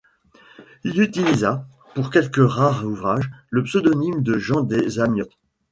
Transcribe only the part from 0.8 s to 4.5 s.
Il utilisa, pour quelques rares ouvrages, le pseudonyme de